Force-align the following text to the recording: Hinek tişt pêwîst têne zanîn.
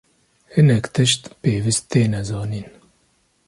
Hinek 0.53 0.85
tişt 0.93 1.21
pêwîst 1.41 1.83
têne 1.91 2.21
zanîn. 2.27 2.69